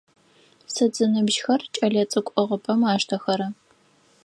[0.73, 3.47] Сыд зыныбжьыхэр кӏэлэцӏыкӏу ӏыгъыпӏэм аштэхэра?